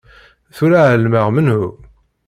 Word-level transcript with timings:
Tura 0.55 0.81
ɛelmeɣ 0.91 1.27
menhu. 1.31 1.65